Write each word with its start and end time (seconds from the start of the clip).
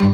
Reiz 0.00 0.08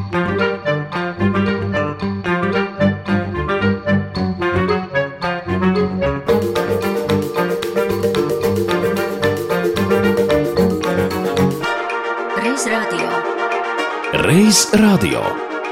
radio 14.75 15.22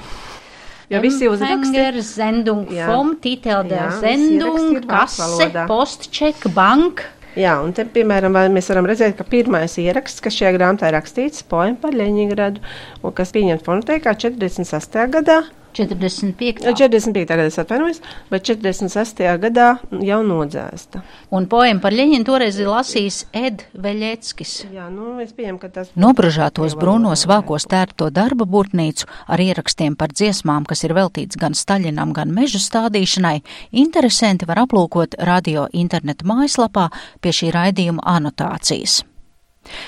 Jo 0.92 1.00
visi 1.00 1.24
Empfänger, 1.26 1.96
Sendung 2.04 2.66
Jā. 2.68 2.86
vom, 2.90 3.14
Titel 3.20 3.64
der 3.68 3.90
Sendung, 4.02 4.82
valodā. 4.84 5.66
Postcheck, 5.70 6.48
Bank. 6.54 7.06
Jā, 7.34 7.56
un 7.64 7.72
te, 7.74 7.82
piemēram, 7.90 8.36
mēs 8.54 8.68
varam 8.70 8.86
redzēt, 8.86 9.16
ka 9.18 9.24
pirmais 9.26 9.74
ieraksts, 9.82 10.22
kas 10.22 10.36
šajā 10.36 10.52
grāmatā 10.54 10.90
ir 10.90 10.94
rakstīts, 10.94 11.42
poema 11.50 11.74
par 11.82 11.96
Leņņģeradu, 11.98 12.62
un 13.02 13.14
kas 13.16 13.34
pieņemts 13.34 13.66
fonotēkā 13.66 14.14
46. 14.22 15.00
gadā, 15.16 15.40
45. 15.74 16.64
45. 16.74 17.26
gadā 17.28 17.46
es 17.50 17.58
atvainojos, 17.60 18.00
bet 18.30 18.46
46. 18.46 19.22
gadā 19.42 19.68
jau 20.04 20.20
nodzēsta. 20.26 21.02
Un 21.34 21.48
poemu 21.50 21.82
par 21.84 21.94
Ļeņinu 21.94 22.26
toreiz 22.26 22.58
ir 22.60 22.70
lasījis 22.70 23.20
Ed 23.34 23.66
Veļeckis. 23.74 24.54
Jā, 24.74 24.88
nu, 24.92 25.18
es 25.24 25.34
pieņemu, 25.36 25.60
ka 25.62 25.72
tas 25.74 25.92
Nobružātos 25.98 26.76
brūnos 26.78 27.26
vākos 27.30 27.68
tērto 27.70 28.10
darba 28.14 28.46
burtnīcu 28.48 29.08
ar 29.26 29.42
ierakstiem 29.42 29.98
par 29.98 30.14
dziesmām, 30.14 30.66
kas 30.68 30.84
ir 30.86 30.94
veltīts 30.96 31.40
gan 31.40 31.56
Staļinam, 31.58 32.14
gan 32.16 32.34
meža 32.34 32.62
stādīšanai, 32.62 33.40
interesanti 33.84 34.48
var 34.48 34.64
aplūkot 34.66 35.18
radio 35.26 35.68
interneta 35.72 36.26
mājaslapā 36.28 36.90
pie 37.20 37.34
šī 37.34 37.50
raidījuma 37.54 38.06
anotācijas. 38.16 39.02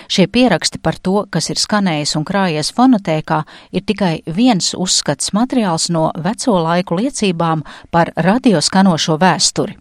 Šie 0.08 0.26
pieraksti 0.26 0.80
par 0.82 0.98
to, 0.98 1.24
kas 1.30 1.50
ir 1.50 1.60
skanējis 1.60 2.16
un 2.18 2.26
krājies 2.28 2.72
fonotēkā, 2.76 3.42
ir 3.72 3.86
tikai 3.86 4.12
viens 4.26 4.74
uzskats 4.74 5.32
materiāls 5.36 5.90
no 5.94 6.10
veco 6.16 6.58
laiku 6.62 7.00
liecībām 7.00 7.64
par 7.90 8.12
radioskanošo 8.16 9.18
vēsturi. 9.22 9.76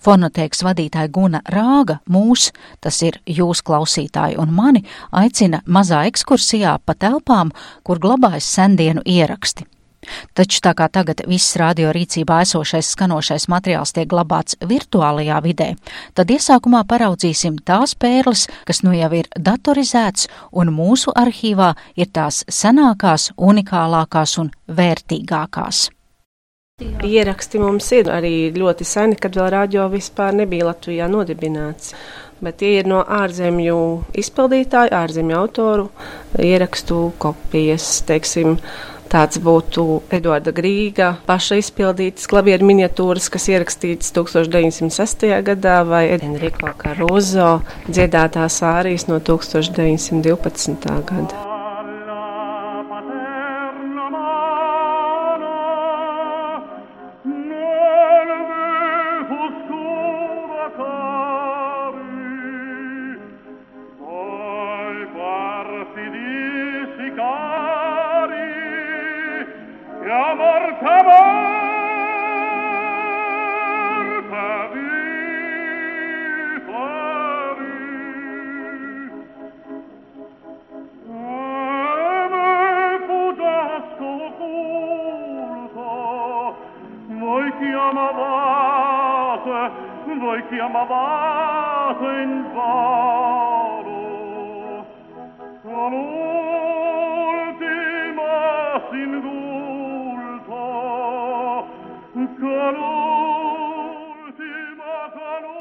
Fonotēks 0.00 0.64
vadītāja 0.64 1.10
Guna 1.12 1.42
Rāga 1.52 1.98
mūs, 2.10 2.48
tas 2.80 3.02
ir 3.06 3.20
jūs 3.26 3.60
klausītāji 3.66 4.38
un 4.40 4.54
mani, 4.56 4.84
aicina 5.12 5.60
mazā 5.66 6.06
ekskursijā 6.10 6.78
pa 6.84 6.96
telpām, 6.96 7.52
kur 7.84 8.00
glabājas 8.02 8.48
sendienu 8.48 9.04
ieraksti. 9.04 9.68
Taču 10.34 10.62
tā 10.64 10.72
kā 10.76 10.86
tagad 10.88 11.20
viss 11.28 11.58
radio 11.60 11.90
rīcībā 11.92 12.40
esošais 12.46 12.88
skanošais 12.94 13.48
materiāls 13.52 13.92
tiek 13.96 14.08
glabāts 14.08 14.56
virtuālajā 14.64 15.40
vidē, 15.44 15.68
tad 16.16 16.32
iesākumā 16.32 16.82
paraudzīsim 16.88 17.60
tās 17.68 17.94
pērles, 17.94 18.46
kas 18.64 18.82
nu 18.86 18.96
jau 18.96 19.12
ir 19.20 19.28
datorizēts, 19.36 20.30
un 20.56 20.72
mūsu 20.72 21.12
arhīvā 21.12 21.74
ir 22.00 22.12
tās 22.16 22.44
senākās, 22.48 23.30
unikālākās 23.36 24.38
un 24.40 24.52
vērtīgākās. 24.68 25.88
Ieraksti 26.80 27.60
mums 27.60 27.90
ir 27.92 28.08
arī 28.08 28.34
ļoti 28.56 28.86
seni, 28.88 29.16
kad 29.20 29.36
vēl 29.36 29.50
radio 29.52 29.84
vispār 29.92 30.32
nebija 30.38 30.70
Latvijā 30.70 31.10
nodibināts. 31.12 31.92
Bet 32.40 32.56
tie 32.62 32.78
ir 32.78 32.86
no 32.88 33.02
ārzemju 33.04 33.76
izpildītāju, 34.16 34.94
ārzemju 34.96 35.36
autoru 35.36 35.90
ierakstu 36.40 37.02
kopijas, 37.20 37.98
teiksim, 38.08 38.56
Tāds 39.10 39.40
būtu 39.42 39.84
Eduarda 40.14 40.52
Grīga 40.54 41.08
paša 41.26 41.58
izpildītas 41.58 42.30
klavieru 42.30 42.68
miniatūras, 42.68 43.26
kas 43.34 43.48
ierakstītas 43.50 44.14
1906. 44.14 45.26
gadā, 45.50 45.80
vai 45.82 46.04
Enrico 46.14 46.70
Caruso 46.78 47.50
dziedātās 47.90 48.62
ārijas 48.62 49.08
no 49.10 49.18
1912. 49.18 50.98
gada. 51.10 51.49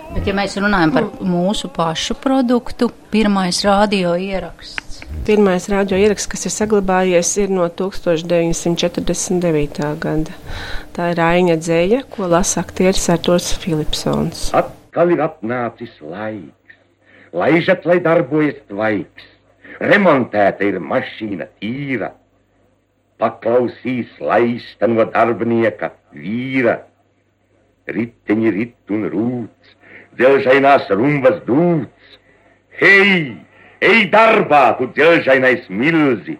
Bet, 0.10 0.26
ja 0.28 0.34
mēs 0.38 0.54
runājam 0.56 0.94
par 0.96 1.08
mūsu 1.28 1.68
pašu 1.76 2.16
produktu, 2.24 2.88
pirmais 3.12 3.60
radio 3.68 4.14
ieraksts. 4.16 5.02
Pirmais 5.28 5.68
radio 5.68 6.00
ieraksts, 6.00 6.30
kas 6.32 6.48
ir 6.48 6.54
saglabājies, 6.56 7.34
ir 7.44 7.52
no 7.52 7.68
1949. 7.68 9.90
gada. 10.00 10.32
Tā 10.96 11.12
ir 11.12 11.20
Aina 11.26 11.60
dzēja, 11.60 12.00
ko 12.14 12.32
lasa 12.32 12.64
aktieris 12.64 13.10
Arturs 13.12 13.52
Filipsons. 13.60 14.56
Atkal 14.56 15.12
ir 15.18 15.26
atnācis 15.28 15.92
laiks, 16.00 16.80
laižat, 17.36 17.84
lai 17.90 18.00
darbojas 18.08 18.64
tvaiks, 18.72 19.28
remontēta 19.84 20.64
ir 20.72 20.80
mašīna 20.80 21.52
tīra, 21.60 22.16
paklausīs 23.20 24.12
laista 24.24 24.88
no 24.88 25.06
darbinieka 25.14 25.92
vīra, 26.16 26.80
riteņi 27.90 28.54
rit 28.56 28.94
un 28.96 29.08
rūts, 29.12 29.76
dzelžainās 30.18 30.88
rumbas 30.94 31.42
dūts, 31.48 32.18
hei, 32.80 33.36
ej 33.84 34.06
darbā, 34.14 34.64
tu 34.80 34.90
dzelžainais 34.96 35.68
milzi! 35.70 36.38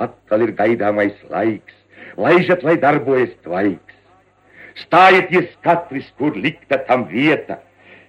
Atkal 0.00 0.46
ir 0.46 0.54
gaidāmais 0.56 1.16
laiks, 1.28 1.76
laižat, 2.16 2.64
lai 2.64 2.78
darbojas 2.80 3.32
tvaiks. 3.44 3.96
Stājieties 4.80 5.50
katrs, 5.64 6.06
kur 6.16 6.36
likta 6.36 6.78
tam 6.88 7.04
vieta, 7.10 7.58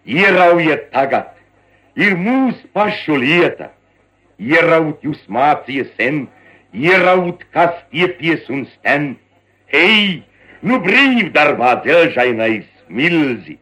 ieraujiet 0.07 0.87
tagad, 0.93 1.33
ir 1.99 2.15
mūsu 2.15 2.69
pašu 2.71 3.17
lieta. 3.19 3.73
Ieraut 4.41 5.03
jūs 5.05 5.19
mācīja 5.29 5.83
sen, 5.97 6.23
ieraut, 6.73 7.43
kas 7.53 7.83
tiepies 7.91 8.49
un 8.49 8.65
sten. 8.75 9.15
Hei, 9.71 10.23
nu 10.61 10.81
brīvdarbā 10.83 11.81
dzelžainais 11.85 12.67
milzi! 12.89 13.57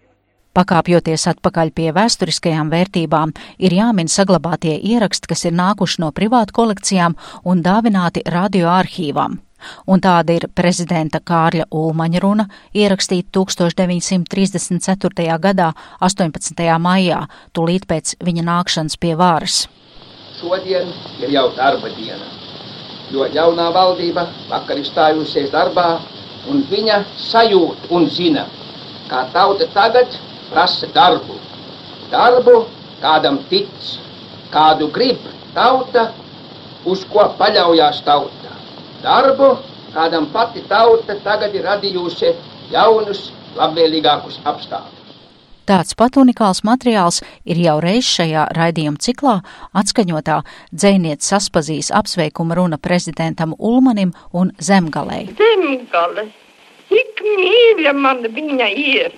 Pakāpjoties 0.58 1.28
atpakaļ 1.30 1.70
pie 1.78 1.92
vēsturiskajām 1.96 2.72
vērtībām, 2.74 3.32
ir 3.62 3.76
jāmin 3.78 4.10
saglabātie 4.10 4.74
ieraksti, 4.76 5.30
kas 5.30 5.46
ir 5.46 5.54
nākuši 5.56 6.02
no 6.02 6.10
privātu 6.12 6.56
kolekcijām 6.58 7.16
un 7.46 7.62
dāvināti 7.64 8.26
radioarkīvām. 8.26 9.38
Un 9.92 10.02
tāda 10.02 10.40
ir 10.40 10.48
prezidenta 10.56 11.20
Kārļa 11.20 11.68
Ulmaņa 11.76 12.20
runa, 12.24 12.48
ierakstīta 12.74 13.30
1934. 13.36 15.38
gadā, 15.46 15.74
18. 16.00 16.80
maijā, 16.80 17.26
tūlīt 17.54 17.86
pēc 17.86 18.16
viņa 18.24 18.44
nākšanas 18.50 18.98
pie 18.98 19.14
vāras. 19.20 19.68
Šodien 20.40 20.88
ir 21.20 21.30
jau 21.36 21.50
darba 21.58 21.92
diena, 21.92 22.39
jo 23.12 23.28
jaunā 23.34 23.70
valdība 23.74 24.28
vakar 24.50 24.80
ir 24.80 24.88
stājusies 24.88 25.52
darbā, 25.54 26.00
un 26.50 26.64
viņa 26.70 27.04
sajūt 27.30 27.90
un 27.96 28.08
zina, 28.10 28.46
kā 29.10 29.26
tauta 29.34 29.68
tagad 29.74 30.18
prasa 30.50 30.90
darbu. 30.94 31.38
Darbu, 32.12 32.64
kādam 33.02 33.42
tic, 33.50 33.70
kādu 34.54 34.90
grib 34.94 35.26
tauta, 35.54 36.10
uz 36.86 37.04
ko 37.12 37.28
paļaujas 37.40 38.04
tauta. 38.06 38.56
Darbu, 39.04 39.56
kādam 39.94 40.30
pati 40.34 40.64
tauta 40.70 41.18
tagad 41.26 41.56
ir 41.56 41.68
radījusi 41.70 42.34
jaunus, 42.74 43.30
labvēlīgākus 43.58 44.42
apstākļus. 44.46 44.99
Tāds 45.70 45.94
pat 45.94 46.16
unikāls 46.18 46.64
materiāls 46.66 47.20
ir 47.46 47.60
jau 47.62 47.76
reiz 47.84 48.08
šajā 48.10 48.48
raidījuma 48.58 48.98
ciklā 49.06 49.36
atskaņotā 49.78 50.38
dzēniet 50.74 51.22
saspazīs 51.22 51.92
apsveikuma 52.00 52.58
runa 52.58 52.80
prezidentam 52.82 53.54
Ulmanim 53.60 54.16
un 54.34 54.50
Zemgalei. 54.70 55.28
Zemgale, 55.38 56.24
cik 56.90 57.22
mīļa 57.44 57.94
man 58.00 58.26
viņa 58.40 58.72
ir, 58.86 59.14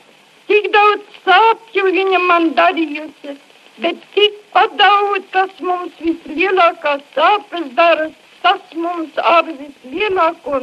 cik 0.51 0.67
daudz 0.75 1.15
sāpju 1.29 1.85
viņa 1.87 2.21
man 2.25 2.51
darījusi, 2.59 3.37
bet 3.79 4.03
tikpat 4.19 4.75
daudz, 4.83 5.31
kas 5.31 5.55
mums 5.71 5.95
vislielākās 6.03 7.07
sāpes 7.15 7.73
dara, 7.79 8.11
tas 8.43 8.75
mums 8.75 9.23
ar 9.37 9.47
vislielāko 9.47 10.59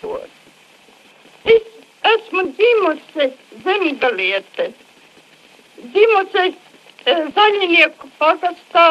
dod. 0.00 0.28
Es 1.44 1.72
esmu 2.16 2.48
dzimusi 2.56 3.32
zemgaliete 3.64 4.72
dzimusi 5.82 6.44
e, 6.48 7.14
zaļinieku 7.36 8.10
pagastā, 8.18 8.86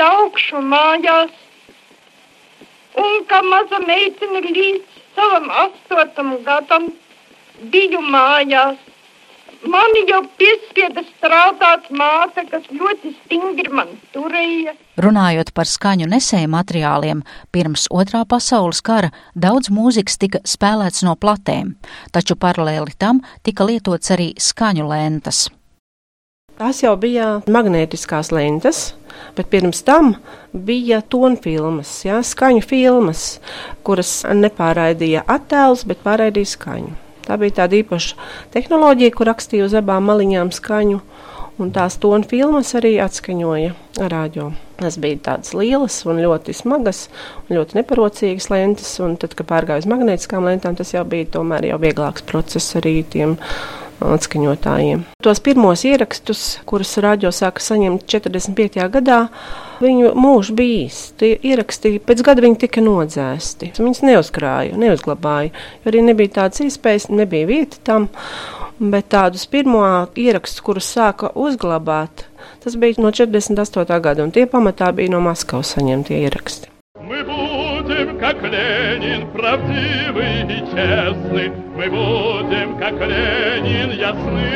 daugšu 0.00 0.62
mājās, 0.72 1.32
un 3.04 3.24
kā 3.30 3.40
maza 3.46 3.80
meitene 3.86 4.42
līdz 4.46 4.98
savam 5.16 5.50
astotam 5.64 6.36
gadam 6.46 6.90
biju 7.72 8.02
mājās. 8.14 8.78
Mani 9.66 10.04
jau 10.06 10.20
piespieda 10.38 11.02
strādāt 11.02 11.88
māte, 11.90 12.44
kas 12.46 12.66
ļoti 12.70 13.10
stingri 13.24 13.72
man 13.74 13.90
turēja. 14.14 14.76
Runājot 15.02 15.50
par 15.54 15.66
skaņu 15.66 16.06
nesēju 16.12 16.50
materiāliem, 16.52 17.24
pirms 17.50 17.88
otrā 17.90 18.22
pasaules 18.28 18.78
kara 18.86 19.10
daudz 19.34 19.72
mūzikas 19.74 20.18
tika 20.22 20.40
spēlēts 20.46 21.02
no 21.02 21.16
platēm, 21.18 21.74
taču 22.14 22.38
paralēli 22.38 22.94
tam 23.02 23.24
tika 23.42 23.66
lietots 23.66 24.14
arī 24.14 24.30
skaņu 24.38 24.86
lentas. 24.92 25.48
Tās 26.58 26.80
jau 26.82 26.94
bija 26.98 27.40
magnētiskās 27.50 28.32
lentes, 28.34 28.92
bet 29.34 29.50
pirms 29.50 29.82
tam 29.86 30.14
bija 30.54 31.02
tonfilmas, 31.02 31.92
ja, 32.06 32.22
skaņu 32.22 32.62
filmas, 32.66 33.26
kuras 33.86 34.20
nepāraidīja 34.26 35.26
attēlus, 35.26 35.86
bet 35.86 36.02
pārraidīja 36.06 36.54
skaņu. 36.54 36.96
Tā 37.28 37.36
bija 37.40 37.60
tāda 37.62 37.76
īpaša 37.82 38.16
tehnoloģija, 38.54 39.14
kur 39.14 39.28
rakstīja 39.28 39.66
uz 39.68 39.76
abām 39.76 40.08
maliņām 40.08 40.52
skaņu, 40.56 41.02
un 41.60 41.72
tās 41.74 41.98
tonu 42.00 42.24
filmas 42.28 42.72
arī 42.78 42.94
atskaņoja 43.04 43.74
rādio. 44.08 44.52
Tas 44.78 44.96
bija 45.02 45.18
tādas 45.30 45.52
lielas 45.58 45.98
un 46.06 46.22
ļoti 46.22 46.54
smagas 46.54 47.08
un 47.44 47.58
ļoti 47.58 47.80
neparocīgas 47.80 48.48
lentes, 48.52 48.92
un 49.02 49.18
tad, 49.20 49.34
kad 49.36 49.48
pārgāja 49.50 49.82
uz 49.82 49.90
magnētiskām 49.90 50.46
lentām, 50.46 50.78
tas 50.78 50.94
jau 50.94 51.02
bija 51.08 51.28
tomēr 51.38 51.68
jau 51.72 51.80
vieglāks 51.82 52.24
process 52.28 52.78
arī 52.78 53.02
tiem 53.10 53.36
atskaņotājiem. 54.04 55.04
Tos 55.24 55.40
pirmos 55.44 55.84
ierakstus, 55.88 56.42
kurus 56.68 56.96
radio 57.02 57.32
sāka 57.34 57.62
saņemt 57.62 58.06
45. 58.10 58.84
gadā, 58.94 59.18
viņu 59.82 60.12
mūžs 60.18 60.52
bija 60.58 60.84
īsts. 60.84 61.16
Tie 61.20 61.34
ieraksti 61.50 61.96
pēc 62.04 62.22
gada 62.26 62.44
viņi 62.44 62.60
tika 62.66 62.84
nodzēsti. 62.84 63.72
Viņus 63.78 64.04
neuzkrāja, 64.06 64.78
neuzglabāja, 64.78 65.52
jo 65.82 65.92
arī 65.92 66.04
nebija 66.06 66.36
tādas 66.42 66.62
iespējas, 66.66 67.10
nebija 67.10 67.50
vieta 67.50 67.82
tam. 67.90 68.08
Bet 68.78 69.08
tādus 69.10 69.48
pirmo 69.50 69.82
ierakstus, 70.14 70.62
kurus 70.62 70.86
sāka 70.94 71.32
uzglabāt, 71.34 72.28
tas 72.62 72.78
bija 72.78 73.02
no 73.02 73.10
48. 73.10 74.00
gada, 74.04 74.22
un 74.22 74.30
tie 74.30 74.46
pamatā 74.46 74.92
bija 74.94 75.16
no 75.16 75.22
Maskavas 75.24 75.74
saņemtie 75.74 76.22
ieraksti. 76.22 76.77
Мы 77.08 77.24
будем, 77.24 78.18
как 78.18 78.42
Ленин, 78.42 79.30
правдивый 79.30 80.42
и 80.42 80.58
честный. 80.70 81.50
Мы 81.74 81.88
будем, 81.88 82.76
как 82.76 83.00
Ленин, 83.00 83.92
ясны. 83.92 84.50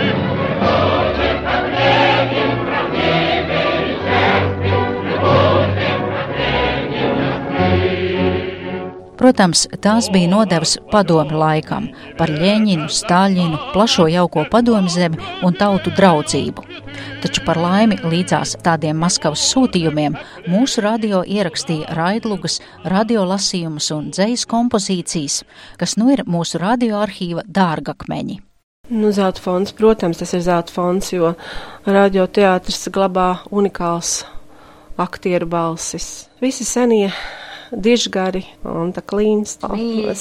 Мы 0.00 0.54
будем, 0.60 1.44
как 1.44 1.68
Ленин, 1.68 2.13
Protams, 9.14 9.68
tās 9.78 10.08
bija 10.10 10.26
nodevas 10.26 10.74
padomi 10.90 11.36
laikam 11.38 11.86
par 12.18 12.32
Ļeņinu, 12.34 12.88
Stāļinu, 12.90 13.60
plašo 13.74 14.08
jauko 14.10 14.42
padomu 14.50 14.90
zemi 14.90 15.20
un 15.46 15.54
tautu 15.54 15.92
draudzību. 15.94 16.64
Taču 17.22 17.44
par 17.46 17.60
laimi 17.62 18.00
līdzās 18.02 18.56
tādiem 18.66 18.98
Maskavas 18.98 19.44
sūtījumiem 19.52 20.16
mūsu 20.50 20.82
radio 20.84 21.22
ierakstīja 21.22 21.94
raidlugas, 21.94 22.58
radiolasījumus 22.90 23.92
un 23.94 24.10
dzejas 24.10 24.44
kompozīcijas, 24.50 25.38
kas 25.78 25.94
nu 26.00 26.10
ir 26.14 26.24
mūsu 26.26 26.58
radioarkīva 26.62 27.46
dārgakmeņi. 27.46 28.40
Nu, 28.90 29.14
zelta 29.16 29.40
fonds, 29.40 29.72
protams, 29.72 30.18
tas 30.20 30.34
ir 30.36 30.42
zelta 30.44 30.74
fonds, 30.74 31.14
jo 31.14 31.32
radioteātris 31.86 32.90
glabā 32.92 33.30
unikāls 33.48 34.24
aktieru 35.00 35.48
balsis. 35.48 36.26
Visi 36.42 36.66
senie 36.68 37.08
dižgari, 37.72 38.44
Anta 38.68 39.02
Klīns, 39.04 39.56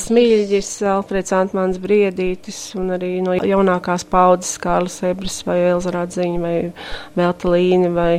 Smilģis, 0.03 0.69
Alfreds 0.93 1.33
Antmans 1.35 1.79
Briedītis 1.83 2.59
un 2.79 2.93
arī 2.95 3.17
no 3.25 3.35
jaunākās 3.37 4.05
paudzes 4.09 4.59
Kārlis 4.63 5.01
Ebris 5.07 5.41
vai 5.47 5.59
Elza 5.71 5.93
Radziņa 5.95 6.43
vai 6.43 6.55
Velta 7.17 7.51
Līņa 7.53 7.91
vai 7.95 8.13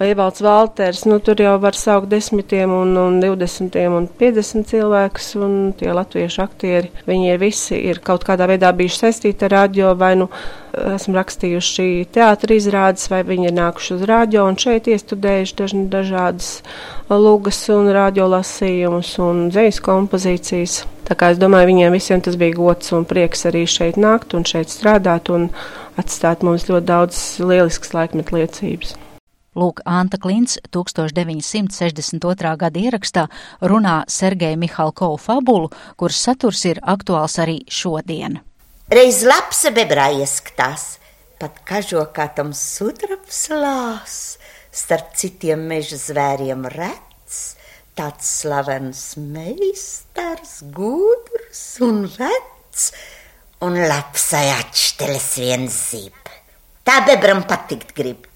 Evalds 0.00 0.40
Valters, 0.40 1.02
nu 1.04 1.18
tur 1.20 1.36
jau 1.36 1.58
var 1.60 1.76
saukt 1.76 2.08
desmitiem 2.08 2.70
un, 2.72 2.94
un 2.96 3.18
divdesmitiem 3.20 3.92
un 3.92 4.06
piecdesmit 4.08 4.70
cilvēkus, 4.70 5.26
un 5.36 5.58
tie 5.76 5.90
latviešu 5.92 6.40
aktieri, 6.40 6.88
viņi 7.04 7.28
ir 7.34 7.40
visi 7.42 7.76
ir 7.90 8.00
kaut 8.04 8.24
kādā 8.24 8.46
veidā 8.48 8.70
bijuši 8.76 8.96
saistīti 9.02 9.44
ar 9.44 9.52
radio, 9.58 9.90
vai 10.00 10.14
nu 10.16 10.30
esmu 10.94 11.18
rakstījuši 11.18 11.86
teātra 12.16 12.56
izrādes, 12.56 13.10
vai 13.12 13.20
viņi 13.28 13.50
ir 13.50 13.54
nākuši 13.58 13.98
uz 13.98 14.06
radio 14.08 14.46
un 14.48 14.56
šeit 14.62 14.88
iestudējuši 14.88 15.58
daž, 15.60 15.76
dažādas 15.92 16.48
lugas 17.12 17.60
un 17.74 17.92
radio 17.92 18.30
lasījumus 18.32 19.12
un 19.20 19.44
dzejas 19.52 19.82
kompozīcijas. 19.84 20.78
Tā 21.10 21.18
kā 21.18 21.32
es 21.34 21.42
domāju, 21.42 21.74
viņiem 21.74 21.92
visiem 21.98 22.24
tas 22.24 22.40
bija 22.40 22.56
gods 22.56 22.96
un 22.96 23.04
prieks 23.04 23.44
arī 23.52 23.66
šeit 23.68 24.00
nākt 24.00 24.32
un 24.32 24.48
šeit 24.48 24.72
strādāt 24.72 25.28
un 25.28 25.50
atstāt 26.00 26.40
mums 26.46 26.70
ļoti 26.72 26.88
daudz 26.88 27.22
lielisks 27.44 27.92
laikmet 27.92 28.32
liecības. 28.32 28.96
Lūk, 29.58 29.80
Anta 29.82 30.14
Klints 30.14 30.60
1962. 30.70 32.50
gada 32.54 32.78
ierakstā 32.78 33.24
runā 33.66 34.04
Sergeja 34.06 34.54
Mihalkovu 34.54 35.16
fabulu, 35.18 35.72
kuras 35.98 36.20
saturs 36.22 36.62
ir 36.70 36.78
aktuāls 36.86 37.34
arī 37.42 37.56
šodien. 37.66 38.38
Reiz 38.94 39.24
lapsa 39.26 39.72
bebrā 39.74 40.06
ieskatās, 40.22 41.00
pat 41.42 41.58
kažokātam 41.66 42.54
sudrabs 42.54 43.42
lās, 43.50 44.14
starp 44.70 45.18
citiem 45.18 45.66
meža 45.66 45.98
zvēriem 45.98 46.70
rets, 46.70 47.42
tāds 47.98 48.30
slavens 48.44 49.02
meistars, 49.18 50.60
gudrs 50.70 51.66
un 51.82 52.04
vecs, 52.06 52.92
un 53.66 53.82
lapsai 53.82 54.46
atšteles 54.60 55.30
viens 55.42 55.84
zib. 55.90 56.34
Tā 56.86 57.02
bebram 57.06 57.42
patikt 57.50 57.96
grib 57.98 58.29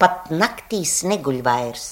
pat 0.00 0.32
naktīs 0.32 1.00
neguļ 1.08 1.40
vairs. 1.46 1.86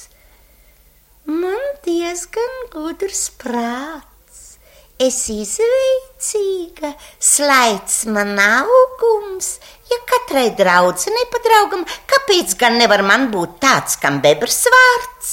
Man 1.25 1.63
diezgan 1.87 2.57
gudrs 2.73 3.31
prāts, 3.41 4.59
es 5.01 5.23
izveicīga, 5.33 6.91
slaids 7.17 8.03
man 8.13 8.37
augums, 8.41 9.55
ja 9.89 9.99
katrai 10.11 10.51
draudzenei 10.59 11.25
pa 11.33 11.41
draugam, 11.47 11.87
kāpēc 12.13 12.53
gan 12.61 12.77
nevar 12.81 13.07
man 13.09 13.31
būt 13.33 13.57
tāds, 13.65 13.97
kam 14.03 14.21
bebrs 14.25 14.67
vārds? 14.77 15.33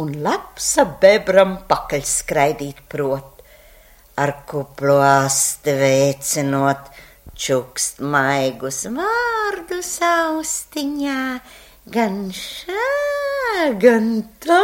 Un 0.00 0.14
lapsa 0.22 0.86
bebram 1.02 1.58
pakaļ 1.68 2.06
skraidīt 2.06 2.86
prot, 2.88 3.42
ar 4.22 4.36
kuplo 4.48 5.00
asti 5.02 5.74
veicinot, 5.76 6.86
čukst 7.40 8.02
maigus 8.04 8.82
vārdus 8.92 9.94
austiņā, 10.04 11.22
gan 11.94 12.18
šā, 12.36 12.88
gan 13.80 14.10
tā, 14.44 14.60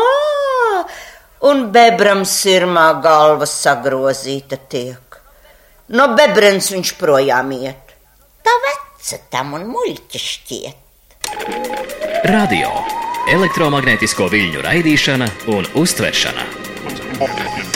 un 1.48 1.66
bebram 1.72 2.24
sirmā 2.28 2.88
galva 3.04 3.48
sagrozīta 3.48 4.60
tiek. 4.68 5.20
No 5.96 6.10
bebrens 6.18 6.72
viņš 6.74 6.92
projām 7.00 7.52
iet, 7.56 7.94
tā 8.44 8.56
veca 8.66 9.22
tam 9.32 9.54
un 9.56 9.68
muļķi 9.70 10.22
šķiet. 10.26 10.82
Radio, 12.26 12.72
elektromagnētisko 13.32 14.28
viļņu 14.32 14.66
raidīšana 14.66 15.30
un 15.54 15.72
uztveršana. 15.78 17.75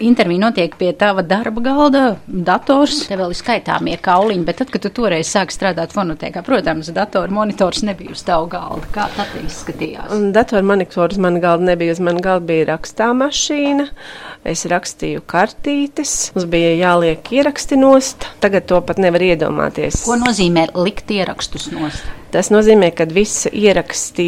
Intervija 0.00 0.40
notiek 0.46 0.74
pie 0.80 0.90
tava 0.96 1.22
darba 1.26 1.62
galda, 1.64 2.04
dators, 2.26 3.04
te 3.08 3.18
vēl 3.18 3.34
ir 3.34 3.38
skaitāmie 3.38 3.96
kauliņi, 4.02 4.44
bet 4.46 4.60
tad, 4.62 4.72
kad 4.72 4.84
tu 4.84 4.92
toreiz 5.00 5.30
sāki 5.30 5.54
strādāt 5.54 5.94
fonotēkā, 5.94 6.42
protams, 6.46 6.90
datora 6.96 7.32
monitors 7.34 7.84
nebija 7.86 8.14
uz 8.14 8.24
tavu 8.26 8.48
galda. 8.52 8.88
Kā 8.94 9.06
tad 9.16 9.34
izskatījās? 9.42 10.14
Datora 10.34 10.64
monitors 10.66 11.20
man 11.20 11.40
galda 11.42 11.72
nebija, 11.72 11.96
uz 11.96 12.02
man 12.04 12.20
galda 12.24 12.48
bija 12.50 12.70
rakstā 12.72 13.10
mašīna. 13.16 13.90
Es 14.48 14.64
rakstīju 14.70 15.22
kartītes, 15.28 16.16
mums 16.34 16.48
bija 16.50 16.72
jāliek 16.78 17.32
ieraksti 17.36 17.76
nost. 17.80 18.24
Tagad 18.40 18.66
to 18.70 18.80
pat 18.84 19.00
nevar 19.02 19.20
iedomāties. 19.24 20.00
Ko 20.08 20.16
nozīmē 20.20 20.70
likt 20.80 21.12
ierakstus 21.12 21.68
nost? 21.74 22.08
Tas 22.32 22.48
nozīmē, 22.54 22.92
ka 22.96 23.08
visi 23.10 23.50
ieraksti, 23.60 24.26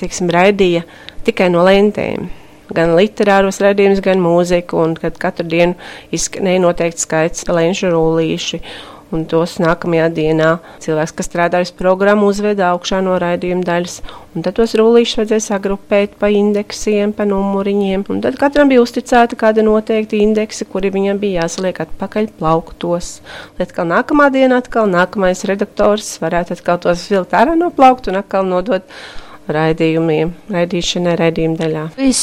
teiksim, 0.00 0.30
raidīja 0.32 0.86
tikai 1.26 1.50
no 1.52 1.64
lentēm 1.66 2.30
gan 2.76 2.94
literāros 2.98 3.60
raidījumus, 3.62 4.04
gan 4.04 4.22
mūziku, 4.22 4.80
un 4.84 4.96
kad 5.00 5.18
katru 5.20 5.48
dienu 5.50 5.76
izskanēja 6.14 6.64
noteikts 6.66 7.06
skaits 7.08 7.46
lenšu 7.50 7.92
rullīši. 7.94 8.64
Un 9.10 9.24
tos 9.26 9.56
nākamajā 9.58 10.04
dienā 10.14 10.48
cilvēks, 10.84 11.12
kas 11.18 11.26
strādāja 11.26 11.66
uz 11.66 11.72
programmu, 11.74 12.28
uzveda 12.30 12.68
augšā 12.70 13.00
no 13.02 13.16
raidījuma 13.18 13.64
daļas. 13.66 13.96
Un 14.36 14.44
tad 14.46 14.54
tos 14.60 14.76
rullīšus 14.78 15.18
vajadzēja 15.18 15.42
sagrupēt 15.48 16.12
pa 16.20 16.28
indeksiem, 16.30 17.10
pa 17.16 17.26
numuriņiem. 17.26 18.04
Un 18.06 18.20
tad 18.22 18.38
katram 18.38 18.70
bija 18.70 18.84
uzticēta 18.84 19.34
kāda 19.40 19.64
noteikta 19.66 20.14
indeksa, 20.14 20.68
kuri 20.70 20.92
viņam 20.94 21.18
bija 21.18 21.42
jāsaliek 21.42 21.80
atpakaļ 21.88 22.30
plauktos. 22.38 23.16
Lai 23.58 23.66
atkal 23.66 23.90
nākamā 23.90 24.28
dienā, 24.30 24.60
atkal 24.62 24.86
nākamais 24.92 25.42
redaktors 25.50 26.12
varētu 26.22 26.54
atkal 26.60 26.78
tos 26.86 27.08
vilkt 27.10 27.34
ārā 27.34 27.58
no 27.58 27.72
plauktu 27.74 28.14
un 28.14 28.20
atkal 28.22 28.46
nodot 28.46 28.86
raidījumiem, 29.54 30.32
raidīšanai, 30.52 31.14
raidījuma 31.20 31.58
daļā. 31.60 31.84
Es 32.06 32.22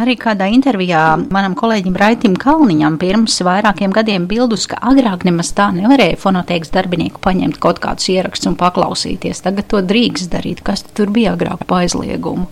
arī 0.00 0.16
kādā 0.20 0.48
intervijā 0.52 1.02
manam 1.32 1.56
kolēģim 1.58 1.98
Raitim 2.00 2.36
Kalniņam 2.40 2.98
pirms 3.02 3.40
vairākiem 3.46 3.94
gadiem 3.94 4.28
bildus, 4.30 4.68
ka 4.70 4.80
agrāk 4.90 5.26
nemaz 5.28 5.52
tā 5.56 5.70
nevarēja 5.76 6.20
fonoteikas 6.20 6.72
darbinieku 6.74 7.22
paņemt 7.24 7.60
kaut 7.62 7.82
kādus 7.84 8.10
ierakstus 8.14 8.52
un 8.52 8.58
paklausīties. 8.60 9.44
Tagad 9.44 9.70
to 9.70 9.82
drīkst 9.84 10.32
darīt. 10.34 10.64
Kas 10.66 10.86
tur 10.94 11.12
bija 11.14 11.34
agrāk 11.38 11.66
pa 11.68 11.82
aizliegumu? 11.84 12.48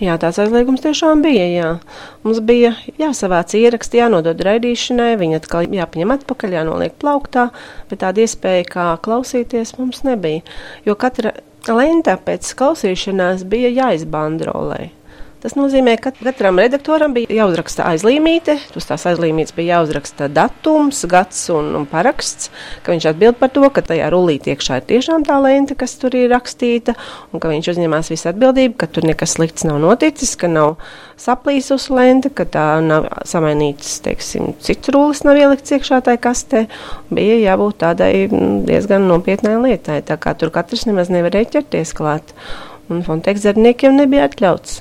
Jā, 0.00 0.16
tāds 0.20 0.38
aizliegums 0.40 0.82
tiešām 0.84 1.22
bija. 1.24 1.46
Jā. 1.48 1.70
Mums 2.24 2.42
bija 2.44 2.74
jāsavāc 3.00 3.54
ieraksti, 3.56 4.00
jānodod 4.02 4.40
raidīšanai, 4.44 5.14
viņa 5.20 5.40
atkal 5.40 5.68
jāpaņem 5.72 6.14
atpakaļ, 6.16 6.56
jānoliek 6.58 6.96
plauktā, 7.00 7.48
bet 7.90 8.02
tāda 8.04 8.24
iespēja 8.24 8.66
kā 8.72 8.86
klausīties 9.04 9.76
mums 9.80 10.02
nebija. 10.06 10.44
Jo 10.88 10.96
katra 11.00 11.32
lenta 11.72 12.16
pēc 12.20 12.52
klausīšanās 12.58 13.44
bija 13.50 13.72
jāizbandrolē. 13.74 14.90
Tas 15.46 15.54
nozīmē, 15.54 15.92
ka 16.02 16.10
katram 16.10 16.56
redaktoram 16.58 17.12
bija 17.14 17.30
jāuzraksta 17.30 17.84
aizlīmīte. 17.92 18.56
Uz 18.74 18.88
tās 18.88 19.04
aizlīmītes 19.06 19.54
bija 19.54 19.76
jāuzraksta 19.76 20.26
datums, 20.26 21.04
gads 21.06 21.44
un, 21.54 21.68
un 21.78 21.84
paraksts, 21.86 22.48
ka 22.82 22.90
viņš 22.90 23.04
atbild 23.12 23.36
par 23.38 23.52
to, 23.54 23.62
ka 23.70 23.84
tajā 23.86 24.08
rullītē 24.10 24.56
iekšā 24.56 24.80
ir 24.80 24.88
tiešām 24.88 25.22
tā 25.28 25.36
lente, 25.44 25.76
kas 25.78 25.94
tur 26.02 26.16
ir 26.18 26.32
rakstīta, 26.32 26.96
un 27.30 27.38
ka 27.38 27.52
viņš 27.52 27.68
uzņemās 27.76 28.10
visu 28.10 28.26
atbildību, 28.32 28.74
ka 28.80 28.88
tur 28.90 29.06
nekas 29.06 29.36
slikts 29.36 29.68
nav 29.68 29.78
noticis, 29.84 30.34
ka 30.40 30.50
nav 30.50 30.80
saplīsusi 31.22 31.94
lente, 31.94 32.32
ka 32.34 32.48
tā 32.50 32.66
nav 32.82 33.06
samainīts, 33.30 34.00
teiksim, 34.02 34.50
cits 34.58 34.90
rullis 34.90 35.22
nav 35.28 35.38
ielikts 35.38 35.76
iekšā 35.78 36.00
tajā 36.08 36.24
kastē. 36.26 36.64
Bija 37.14 37.38
jābūt 37.44 37.84
tādai 37.84 38.10
mm, 38.24 38.64
diezgan 38.66 39.06
nopietnai 39.06 39.60
lietai, 39.62 40.02
tā 40.10 40.18
kā 40.18 40.34
tur 40.34 40.50
katrs 40.50 40.88
nemaz 40.90 41.14
nevarēja 41.14 41.60
ķerties 41.60 41.94
klāt. 41.94 42.34
Un 42.90 43.06
Fonteks 43.06 43.46
darbiniekiem 43.46 43.94
nebija 43.94 44.26
atļauts 44.26 44.80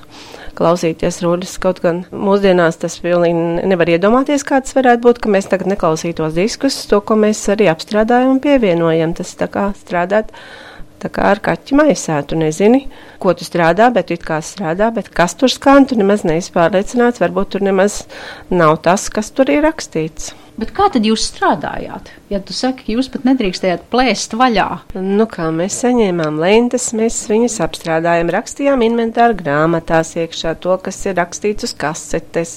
klausīties 0.57 1.21
ruļus. 1.23 1.55
Kaut 1.63 1.81
gan 1.83 2.03
mūsdienās 2.11 2.79
tas 2.81 2.97
pilnīgi 3.03 3.65
nevar 3.69 3.91
iedomāties, 3.95 4.45
kāds 4.47 4.75
varētu 4.77 5.03
būt, 5.05 5.23
ka 5.23 5.31
mēs 5.33 5.49
tagad 5.51 5.71
neklausītos 5.73 6.35
diskus, 6.37 6.77
to, 6.89 7.01
ko 7.05 7.17
mēs 7.19 7.43
arī 7.53 7.69
apstrādājam 7.71 8.35
un 8.35 8.43
pievienojam. 8.43 9.15
Tas 9.17 9.35
tā 9.39 9.49
kā 9.51 9.69
strādāt. 9.79 10.33
Tā 11.03 11.09
kā 11.11 11.25
ar 11.33 11.41
kaķi 11.43 11.75
maisā, 11.75 12.21
tu 12.25 12.37
nezini, 12.39 12.85
ko 13.21 13.33
tu 13.37 13.45
strādā, 13.45 13.89
bet 13.93 14.13
it 14.15 14.23
kā 14.25 14.39
strādā, 14.41 14.87
bet 14.95 15.11
kas 15.13 15.35
tur 15.37 15.51
skan, 15.51 15.85
tu 15.85 15.99
nemaz 15.99 16.23
neesi 16.25 16.55
pārliecināts, 16.55 17.21
varbūt 17.21 17.51
tur 17.53 17.67
nemaz 17.67 17.99
nav 18.49 18.79
tas, 18.87 19.11
kas 19.13 19.29
tur 19.35 19.51
ir 19.53 19.67
rakstīts. 19.67 20.31
Bet 20.55 20.69
kā 20.71 20.85
tad 20.87 21.03
jūs 21.03 21.25
strādājāt? 21.27 22.13
Ja 22.31 22.39
tu 22.39 22.55
saki, 22.55 22.93
jūs 22.95 23.09
pat 23.11 23.25
nedrīkstējāt 23.27 23.89
plēst 23.91 24.37
vaļā. 24.39 24.67
Nu, 24.95 25.25
kā 25.27 25.49
mēs 25.51 25.81
saņēmām 25.83 26.39
lentes, 26.39 26.93
mēs 26.95 27.17
viņus 27.27 27.57
apstrādājām, 27.65 28.31
rakstījām 28.31 28.85
inventāru 28.87 29.35
grāmatās 29.41 30.13
iekšā 30.15 30.55
to, 30.63 30.77
kas 30.85 31.01
ir 31.09 31.17
rakstīts 31.19 31.67
uz 31.67 31.75
kasetes. 31.75 32.55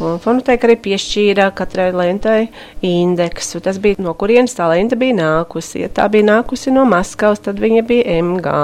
Un 0.00 0.16
fonoteka 0.18 0.64
arī 0.64 0.78
piešķīra 0.80 1.50
katrai 1.54 1.90
lentai 1.92 2.48
indeksu. 2.82 3.60
Tas 3.62 3.78
bija 3.78 4.00
no 4.00 4.16
kurienes 4.18 4.56
tā 4.56 4.66
lenta 4.72 4.96
bija 4.98 5.18
nākusi. 5.18 5.84
Ja 5.84 5.90
tā 6.00 6.08
bija 6.10 6.24
nākusi 6.32 6.72
no 6.74 6.86
Maskavas, 6.88 7.44
tad 7.44 7.60
viņa 7.60 7.84
bija 7.86 8.18
MG. 8.24 8.58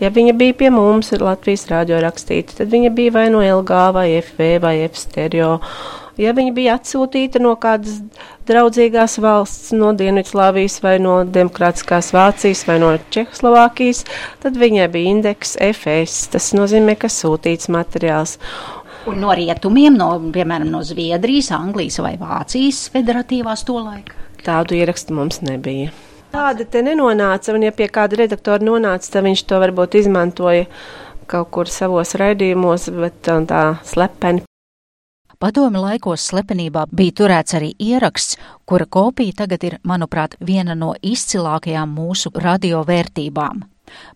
Ja 0.00 0.10
viņa 0.10 0.34
bija 0.40 0.56
pie 0.64 0.74
mums, 0.74 1.12
Latvijas 1.12 1.68
rādio 1.70 2.00
rakstīta, 2.02 2.58
tad 2.62 2.72
viņa 2.72 2.94
bija 2.96 3.14
vai 3.20 3.26
no 3.30 3.44
LG 3.44 3.82
vai 3.94 4.08
FV 4.18 4.54
vai 4.64 4.78
F 4.88 4.98
stereo 5.04 5.58
ja 6.20 6.32
viņa 6.36 6.52
bija 6.56 6.76
atsūtīta 6.78 7.40
no 7.42 7.54
kādas 7.60 8.00
draudzīgās 8.48 9.18
valsts, 9.22 9.70
no 9.76 9.92
Dienvidslāvijas 9.96 10.80
vai 10.84 10.96
no 11.02 11.20
Demokrātiskās 11.24 12.12
Vācijas 12.16 12.64
vai 12.68 12.78
no 12.82 12.92
Čehoslovākijas, 13.14 14.04
tad 14.42 14.58
viņai 14.60 14.88
bija 14.92 15.14
indeks 15.14 15.56
FS. 15.70 16.28
Tas 16.34 16.50
nozīmē, 16.56 16.96
ka 17.00 17.10
sūtīts 17.12 17.70
materiāls. 17.72 18.36
Un 19.08 19.22
no 19.22 19.32
rietumiem, 19.36 19.96
no, 19.96 20.12
piemēram, 20.34 20.68
no 20.72 20.82
Zviedrijas, 20.84 21.50
Anglijas 21.56 21.98
vai 22.04 22.16
Vācijas 22.20 22.84
federatīvās 22.92 23.64
tolaika? 23.68 24.18
Tādu 24.44 24.76
ierakstu 24.76 25.16
mums 25.16 25.40
nebija. 25.44 25.92
Tāda 26.30 26.64
te 26.68 26.82
nenonāca, 26.86 27.54
un 27.56 27.64
ja 27.66 27.72
pie 27.74 27.88
kāda 27.90 28.20
redaktora 28.20 28.62
nonāca, 28.62 29.08
tad 29.16 29.26
viņš 29.26 29.46
to 29.50 29.58
varbūt 29.64 29.96
izmantoja 29.98 30.68
kaut 31.30 31.50
kur 31.54 31.70
savos 31.70 32.14
raidījumos, 32.18 32.88
bet 32.94 33.32
tā 33.50 33.64
slepeni 33.86 34.44
Padomi 35.40 35.80
laikos 35.80 36.20
slepenībā 36.28 36.82
bija 36.92 37.14
turēts 37.16 37.54
arī 37.56 37.70
ieraksts, 37.80 38.36
kura 38.68 38.84
kopija 38.84 39.32
tagad 39.38 39.62
ir, 39.64 39.78
manuprāt, 39.88 40.36
viena 40.44 40.76
no 40.76 40.92
izcilākajām 41.00 41.88
mūsu 41.96 42.28
radiovērtībām. 42.44 43.62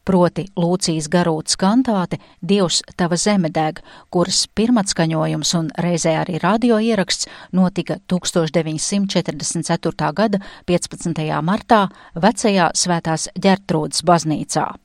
Proti 0.05 0.45
Lūcijas 0.61 1.09
garūtas 1.09 1.57
kantāte 1.57 2.21
Dievs 2.45 2.85
tava 3.01 3.17
zeme 3.17 3.49
deg, 3.49 3.81
kuras 4.13 4.45
pirmatskaņojums 4.53 5.57
un 5.63 5.73
reizē 5.81 6.13
arī 6.27 6.37
radio 6.45 6.77
ieraksts 6.77 7.25
notika 7.57 7.97
1944. 8.13 10.13
gada 10.13 10.45
15. 10.69 11.41
martā 11.41 11.89
vecajā 12.15 12.69
Svētās 12.77 13.33
ģertrūdas 13.41 14.05
baznīcā. 14.05 14.84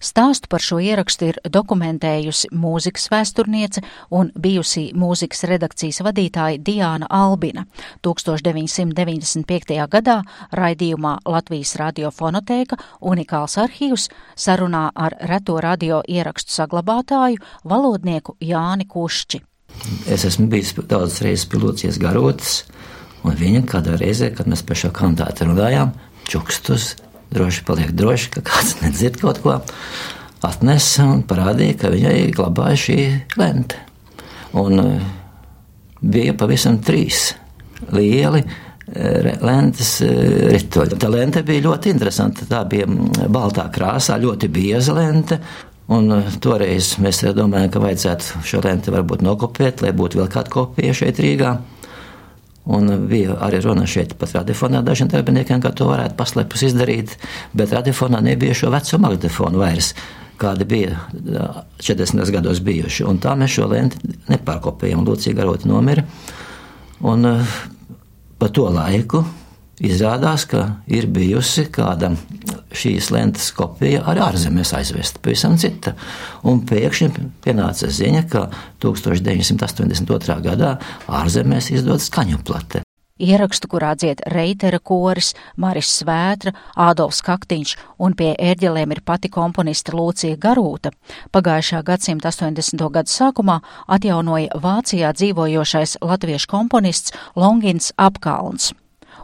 Stāstu 0.00 0.50
par 0.50 0.62
šo 0.64 0.78
ierakstu 0.82 1.30
ir 1.32 1.40
dokumentējusi 1.44 2.50
mūzikas 2.54 3.08
vēsturniece 3.12 3.82
un 4.14 4.30
bijusī 4.38 4.88
mūzikas 4.98 5.44
redakcijas 5.50 6.02
vadītāja 6.06 6.60
Diāna 6.64 7.08
Albina 7.10 7.66
1995. 8.06 9.76
gadā 9.90 10.20
raidījumā 10.52 11.18
Latvijas 11.28 11.74
radiofonotēka 11.80 12.78
unikāls 13.00 13.58
arhīvs 13.60 14.08
sarunā 14.36 14.88
ar 14.94 15.16
reto 15.30 15.58
radio 15.60 16.02
ierakstu 16.08 16.54
saglabātāju 16.60 17.42
valodnieku 17.68 18.36
Jāni 18.40 18.88
Kušķi. 18.88 19.42
Es 20.08 20.24
esmu 20.24 20.48
bijis 20.50 20.72
daudz 20.88 21.20
reizes 21.22 21.46
pilotcies 21.50 21.98
garotas, 22.00 22.62
un 23.24 23.36
viņa 23.36 23.64
kādā 23.68 23.98
reizē, 24.00 24.32
kad 24.34 24.48
mēs 24.50 24.64
par 24.66 24.78
šo 24.80 24.90
kandidātu 24.94 25.48
runājām, 25.50 25.92
čukstus 26.28 26.94
droši 27.34 27.64
paliek 27.68 27.92
droši, 27.96 28.30
ka 28.36 28.44
kāds 28.46 28.78
nedzird 28.82 29.20
kaut 29.20 29.42
ko. 29.44 29.58
Atnesa 30.46 31.08
un 31.10 31.24
parādīja, 31.26 31.76
ka 31.80 31.92
viņai 31.92 32.30
glabāja 32.36 32.78
šī 32.78 32.98
lente. 33.40 33.80
Un 34.58 34.80
uh, 34.80 35.08
bija 36.00 36.34
pavisam 36.38 36.78
trīs 36.84 37.32
lieli 37.92 38.44
uh, 38.44 39.32
lentes 39.42 39.96
uh, 40.06 40.12
rituļi. 40.54 40.98
Tā 41.00 41.10
lente 41.12 41.42
bija 41.46 41.66
ļoti 41.66 41.90
interesanta. 41.92 42.46
Tā 42.48 42.62
bija 42.70 42.86
mm, 42.86 43.26
baltā 43.34 43.66
krāsā, 43.74 44.20
ļoti 44.22 44.50
bieza 44.54 44.94
lente. 44.96 45.40
Un 45.88 46.12
toreiz 46.44 46.94
mēs 47.00 47.22
domājām, 47.32 47.70
ka 47.72 47.80
vajadzētu 47.80 48.42
šo 48.44 48.60
lenti 48.60 48.92
varbūt 48.92 49.22
nokopēt, 49.24 49.80
lai 49.80 49.94
būtu 49.96 50.20
vēl 50.20 50.30
kāda 50.34 50.52
kopija 50.52 50.94
šeit 50.96 51.20
Rīgā. 51.24 51.54
Un 52.68 52.90
bija 53.08 53.38
arī 53.44 53.62
runa 53.64 53.86
šeit 53.88 54.12
pat 54.20 54.34
radiofonā 54.36 54.82
dažiem 54.84 55.08
darbiniekiem, 55.08 55.62
ka 55.64 55.72
to 55.72 55.86
varētu 55.88 56.18
paslēpus 56.18 56.66
izdarīt, 56.68 57.14
bet 57.56 57.72
radiofonā 57.72 58.20
nebija 58.24 58.56
šo 58.56 58.72
veco 58.74 59.00
magnetofonu 59.00 59.62
vairs, 59.62 59.94
kādi 60.38 60.66
bija 60.68 60.98
40 61.80 62.34
gados 62.34 62.60
bijuši. 62.64 63.06
Un 63.08 63.22
tā 63.24 63.32
mēs 63.40 63.56
šo 63.56 63.70
lenti 63.72 64.12
nepārkopējam. 64.28 65.06
Lūcija 65.06 65.38
Garota 65.38 65.70
nomira. 65.70 66.04
Un 67.08 67.24
pa 68.38 68.50
to 68.52 68.68
laiku 68.74 69.24
izrādās, 69.80 70.44
ka 70.50 70.82
ir 70.90 71.08
bijusi 71.10 71.68
kāda 71.72 72.12
šīs 72.78 73.12
lentes 73.14 73.50
kopija 73.56 74.04
arī 74.10 74.24
ārzemēs 74.24 74.74
aizvesta, 74.78 75.22
pavisam 75.24 75.56
cita. 75.60 75.94
Un 76.48 76.62
pēkšņi 76.68 77.28
pienāca 77.44 77.90
ziņa, 77.92 78.26
ka 78.30 78.48
1982. 78.84 80.38
gadā 80.44 80.76
ārzemēs 81.20 81.72
izdod 81.74 82.04
skaņu 82.04 82.44
plate. 82.46 82.84
Ierakstu, 83.18 83.66
kurā 83.66 83.96
dzied 83.98 84.22
Reitera 84.30 84.78
koris, 84.78 85.32
Maris 85.58 85.90
Svētra, 85.98 86.52
Ādolfs 86.78 87.18
Kaktiņš 87.26 87.74
un 87.98 88.14
pie 88.14 88.30
ērģelēm 88.38 88.94
ir 88.94 89.02
pati 89.02 89.30
komponiste 89.34 89.94
Lūcija 89.98 90.38
Garūta, 90.38 90.94
pagājušā 91.34 91.82
gadsimta 91.82 92.30
80. 92.30 92.86
gadu 92.94 93.10
sākumā 93.10 93.58
atjaunoja 93.90 94.62
Vācijā 94.62 95.10
dzīvojošais 95.18 95.98
latviešu 95.98 96.54
komponists 96.54 97.16
Longins 97.34 97.90
Apkalns. 97.98 98.70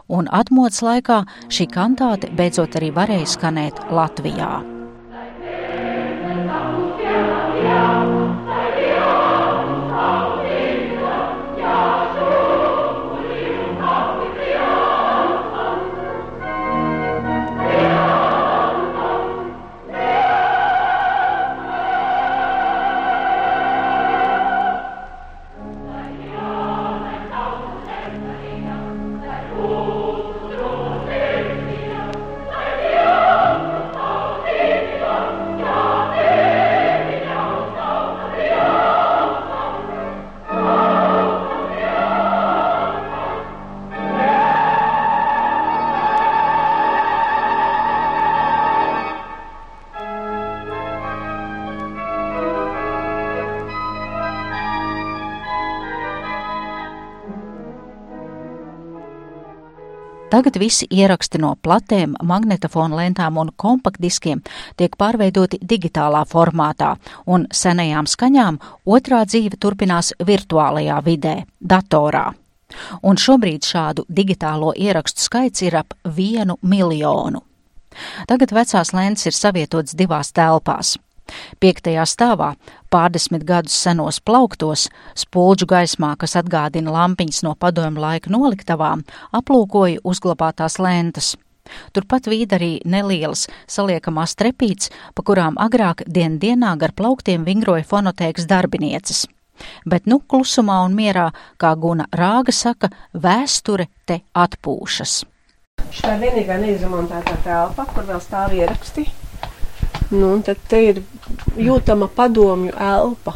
Un 0.07 0.29
atmodas 0.29 0.83
laikā 0.85 1.23
šī 1.49 1.69
kantāte 1.73 2.29
beidzot 2.37 2.77
arī 2.77 2.91
varēja 2.93 3.33
skanēt 3.37 3.85
Latvijā. 3.89 4.74
Tagad 60.45 60.59
visi 60.61 60.85
ieraksti 60.93 61.39
no 61.41 61.55
platēm, 61.57 62.11
magnetofona 62.21 62.99
lentām 62.99 63.39
un 63.41 63.47
kompaktdiskiem 63.57 64.43
tiek 64.77 64.93
pārveidoti 64.93 65.57
digitālā 65.57 66.19
formātā, 66.29 66.91
un 67.25 67.47
senajām 67.49 68.05
skaņām 68.05 68.59
otrā 68.85 69.23
dzīve 69.25 69.57
turpinās 69.57 70.11
virtuālajā 70.21 70.99
vidē, 71.07 71.33
datorā. 71.57 72.27
Un 73.01 73.17
šobrīd 73.17 73.65
šādu 73.65 74.05
digitālo 74.05 74.75
ierakstu 74.77 75.25
skaits 75.25 75.65
ir 75.65 75.79
ap 75.81 75.97
vienu 76.05 76.59
miljonu. 76.61 77.41
Tagad 78.29 78.53
vecās 78.53 78.93
lentes 78.93 79.25
ir 79.25 79.33
savietotas 79.33 79.97
divās 79.97 80.29
telpās. 80.29 80.99
Piektajā 81.59 82.03
stāvā, 82.07 82.51
pārdesmit 82.93 83.45
gadus 83.47 83.75
senos 83.85 84.19
plauktos, 84.21 84.87
spulģu 85.17 85.67
gaismā, 85.71 86.13
kas 86.21 86.35
atgādina 86.39 86.93
lampiņas 86.93 87.41
no 87.47 87.55
padomju 87.59 88.03
laika 88.03 88.33
noliktavām, 88.33 89.03
aplūkoju 89.35 90.03
uzglabātās 90.03 90.77
lentas. 90.79 91.33
Turpat 91.93 92.27
vīd 92.29 92.53
arī 92.53 92.71
nelielas 92.85 93.47
saliekamās 93.71 94.35
trepītes, 94.37 94.91
pa 95.15 95.25
kurām 95.25 95.57
agrāk 95.57 96.03
dien 96.05 96.37
dienā 96.41 96.75
gar 96.77 96.93
plauktiem 96.93 97.45
vingroja 97.47 97.87
fonotēkas 97.89 98.45
darbinieces. 98.49 99.25
Bet 99.87 100.05
nu 100.05 100.19
klusumā 100.19 100.81
un 100.85 100.97
mierā, 100.97 101.29
kā 101.57 101.71
Guna 101.79 102.05
Rāga 102.11 102.53
saka, 102.53 102.91
vēsture 103.13 103.87
te 104.05 104.21
atpūšas. 104.35 105.23
Šī 105.95 106.11
ir 106.11 106.21
vienīgā 106.21 106.57
neizremontētā 106.59 107.37
telpa, 107.45 107.87
kur 107.93 108.05
vēl 108.09 108.21
stāv 108.23 108.55
ieraksti. 108.57 109.07
Nu, 110.15 110.31
tad 110.45 110.61
te 110.69 110.81
ir 110.91 111.03
jūtama 111.59 112.07
padomju 112.15 112.73
elpa. 112.75 113.35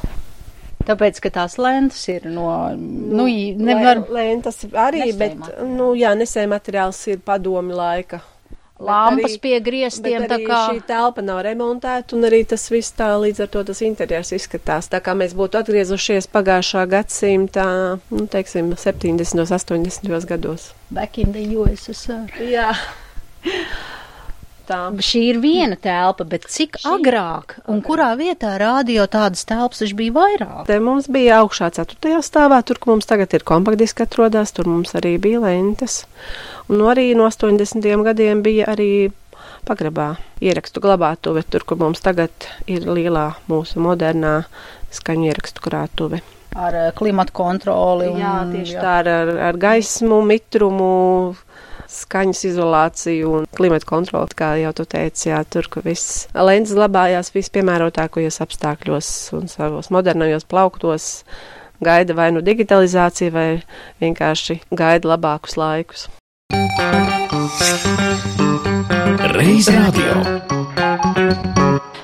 Tāpēc, 0.90 1.20
ka 1.22 1.30
tās 1.34 1.60
lentes 1.62 2.02
ir 2.10 2.26
no, 2.32 2.50
nu, 2.74 3.28
nevar. 3.62 4.02
Lentes 4.10 4.64
arī, 4.72 5.12
bet, 5.18 5.38
nu, 5.68 5.92
jā, 5.98 6.16
nesēja 6.18 6.50
materiāls 6.50 7.02
ir 7.12 7.22
padomju 7.26 7.78
laika. 7.78 8.22
Lampas 8.80 9.34
arī, 9.34 9.40
pie 9.44 9.58
griestiem, 9.60 10.24
tā 10.32 10.38
kā. 10.40 10.60
Šī 10.72 10.82
telpa 10.88 11.22
nav 11.26 11.42
remontēta, 11.44 12.16
un 12.16 12.24
arī 12.30 12.46
tas 12.48 12.64
viss 12.72 12.96
tā 12.96 13.10
līdz 13.20 13.44
ar 13.44 13.52
to 13.52 13.64
tas 13.68 13.84
interjers 13.84 14.32
izskatās. 14.38 14.88
Tā 14.90 15.04
kā 15.04 15.14
mēs 15.20 15.36
būtu 15.38 15.60
atgriezušies 15.60 16.32
pagājušā 16.32 16.86
gadsimta, 16.96 17.68
nu, 18.00 18.26
teiksim, 18.32 18.72
70. 18.80 19.44
80. 19.60 20.28
gados. 20.32 20.72
Back 20.96 21.20
in 21.20 21.36
the 21.36 21.44
USSR. 21.60 22.32
Jā. 22.40 22.72
Tā. 24.70 24.80
Šī 25.02 25.22
ir 25.32 25.40
viena 25.42 25.78
telpa, 25.82 26.26
bet 26.30 26.46
cik 26.52 26.78
Šī... 26.84 26.92
agrāk 27.00 27.56
un 27.72 27.82
kurā 27.86 28.12
vietā 28.20 28.54
rādio 28.62 29.08
tādas 29.10 29.48
telpas 29.50 29.82
bija 29.98 30.14
vairāk? 30.20 30.64
Te 30.70 30.78
mums 30.84 31.10
bija 31.10 31.40
augšā 31.44 31.72
ceturtajā 31.80 32.22
stāvā, 32.26 32.62
tur, 32.62 32.78
kur 32.78 32.94
mums 32.94 33.10
tagad 33.10 33.34
ir 33.34 33.46
kompaktdiski 33.50 34.06
atrodās, 34.06 34.54
tur 34.54 34.70
mums 34.70 34.94
arī 35.00 35.16
bija 35.22 35.42
lentes. 35.48 36.04
Un 36.70 36.86
arī 36.86 37.10
no 37.18 37.26
80. 37.32 37.82
gadiem 38.12 38.46
bija 38.46 38.70
arī 38.70 39.10
pagrabā 39.66 40.12
ierakstu 40.46 40.84
glabātuve, 40.86 41.44
tur, 41.50 41.66
kur 41.66 41.82
mums 41.82 42.06
tagad 42.06 42.30
ir 42.70 42.86
lielā 42.86 43.32
mūsu 43.50 43.82
modernā 43.82 44.44
skaņu 44.94 45.32
ierakstu 45.32 45.66
krātuve 45.66 46.22
ar 46.56 46.76
eh, 46.76 46.92
klimatu 46.96 47.34
kontroli. 47.36 48.10
Un, 48.10 48.22
jā, 48.22 48.36
tieši 48.52 48.76
jā. 48.78 48.84
tā 48.84 48.96
ar, 49.04 49.10
ar, 49.14 49.32
ar 49.50 49.60
gaismu, 49.62 50.22
mitrumu, 50.26 50.94
skaņas 51.90 52.44
izolāciju 52.52 53.32
un 53.40 53.48
klimata 53.56 53.88
kontroli, 53.90 54.36
kā 54.38 54.54
jau 54.62 54.74
tu 54.78 54.86
teici, 54.90 55.30
jā, 55.32 55.42
tur, 55.50 55.70
ka 55.72 55.84
viss 55.86 56.28
lens 56.34 56.74
glabājās 56.78 57.34
vispiemērotākajos 57.36 58.42
apstākļos 58.46 59.10
un 59.40 59.50
savos 59.52 59.92
modernajos 59.94 60.48
plauktos 60.50 61.10
gaida 61.84 62.16
vai 62.16 62.30
nu 62.36 62.44
digitalizāciju, 62.46 63.34
vai 63.34 63.50
vienkārši 64.04 64.62
gaida 64.72 65.16
labākus 65.16 65.58
laikus. 65.60 66.08
Reiz 69.30 69.70
radio 69.72 70.40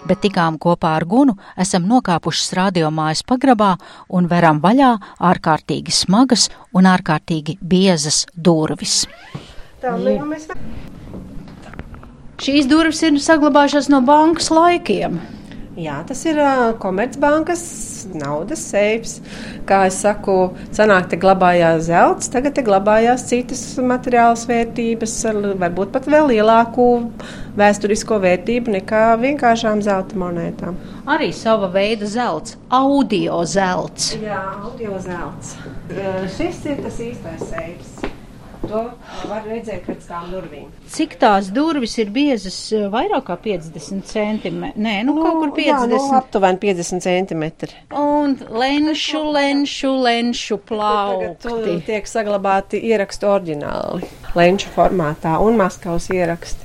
bet 0.05 0.21
tikām 0.21 0.59
kopā 0.61 0.95
ar 0.99 1.05
Gunu 1.09 1.35
esam 1.61 1.87
nokāpušas 1.89 2.53
radiomājas 2.59 3.23
pagrabā 3.27 3.73
un 4.13 4.29
veram 4.29 4.61
vaļā 4.63 4.91
ārkārtīgi 5.31 5.93
smagas 6.03 6.47
un 6.77 6.89
ārkārtīgi 6.89 7.57
biezas 7.61 8.25
durvis. 8.35 9.03
Tā, 9.85 9.93
nu, 10.01 10.17
mēs... 10.25 10.47
Šīs 12.41 12.65
durvis 12.65 13.03
ir 13.05 13.19
saglabājušās 13.21 13.87
no 13.93 14.01
bankas 14.05 14.49
laikiem. 14.49 15.19
Jā, 15.77 15.99
tas 16.07 16.21
ir 16.23 16.39
uh, 16.39 16.71
Komercbankas 16.79 17.61
naudas 18.15 18.63
seifs. 18.71 19.19
Kā 19.67 19.83
jau 19.85 19.93
saku, 19.93 20.35
senāk 20.73 21.09
te 21.11 21.19
glabājās 21.19 21.89
zelts, 21.89 22.31
tagad 22.31 22.55
te 22.55 22.63
glabājās 22.65 23.27
citas 23.27 23.61
materiālas 23.77 24.47
vērtības, 24.49 25.15
ar 25.29 25.39
varbūt 25.65 25.93
pat 25.93 26.09
vēl 26.09 26.31
lielāku 26.31 26.87
vēsturisko 27.59 28.21
vērtību 28.23 28.77
nekā 28.79 29.05
vienkāršām 29.21 29.83
zelta 29.85 30.17
monētām. 30.17 30.79
Arī 31.11 31.29
sava 31.35 31.69
veida 31.75 32.09
zelts, 32.09 32.57
audio 32.73 33.43
zelts. 33.43 34.13
Jā, 34.17 34.41
audio 34.63 34.97
zelts. 35.03 35.57
Šis 36.39 36.63
ir 36.71 36.85
tas 36.87 37.01
īstais 37.11 37.49
seifs. 37.51 38.14
To 38.69 38.81
var 39.29 39.45
redzēt 39.45 39.85
pēc 39.87 40.07
tām 40.09 40.31
durvīm. 40.33 40.67
Cik 40.91 41.15
tās 41.21 41.49
durvis 41.53 41.95
ir 42.01 42.11
biezas? 42.13 42.57
Eh, 42.75 42.87
vairāk 42.91 43.27
kā 43.29 43.37
50 43.41 44.05
centimetri. 44.09 44.81
Nē, 44.81 44.95
nu, 45.07 45.15
nu 45.17 45.25
kaut 45.25 45.39
kur 45.41 45.53
50. 45.57 45.67
Jā, 45.69 45.79
nu, 45.91 46.01
aptuveni 46.17 46.61
50 46.63 47.05
centimetri. 47.05 47.71
Un 47.95 48.35
lenšu, 48.63 49.21
lenšu, 49.35 49.93
lenšu 50.07 50.59
plaukti. 50.69 51.33
Tagad 51.45 51.87
tiek 51.87 52.09
saglabāti 52.09 52.81
ierakstu 52.91 53.29
oriģināli. 53.31 54.11
Lenšu 54.37 54.71
formātā 54.75 55.37
un 55.43 55.59
Maskavas 55.61 56.09
ieraksti. 56.13 56.63